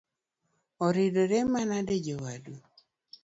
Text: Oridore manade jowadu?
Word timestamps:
Oridore 0.85 1.39
manade 1.53 1.95
jowadu? 2.05 2.55